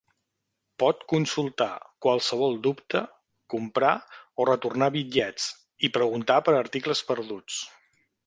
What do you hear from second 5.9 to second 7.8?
preguntar per articles perduts.